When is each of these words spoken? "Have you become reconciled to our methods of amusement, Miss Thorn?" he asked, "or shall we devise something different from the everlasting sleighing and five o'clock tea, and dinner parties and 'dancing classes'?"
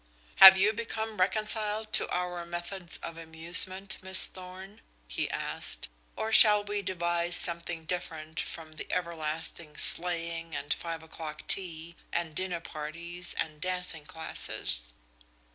"Have 0.37 0.57
you 0.57 0.73
become 0.73 1.17
reconciled 1.17 1.93
to 1.93 2.09
our 2.09 2.43
methods 2.43 2.97
of 3.03 3.19
amusement, 3.19 3.97
Miss 4.01 4.25
Thorn?" 4.25 4.81
he 5.07 5.29
asked, 5.29 5.89
"or 6.15 6.31
shall 6.31 6.63
we 6.63 6.81
devise 6.81 7.35
something 7.35 7.85
different 7.85 8.39
from 8.39 8.77
the 8.77 8.91
everlasting 8.91 9.77
sleighing 9.77 10.55
and 10.55 10.73
five 10.73 11.03
o'clock 11.03 11.45
tea, 11.47 11.95
and 12.11 12.33
dinner 12.33 12.59
parties 12.61 13.35
and 13.37 13.61
'dancing 13.61 14.05
classes'?" 14.07 14.95